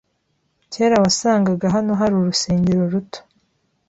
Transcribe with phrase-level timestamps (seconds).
[0.73, 3.19] Kera wasangaga hano hari urusengero ruto.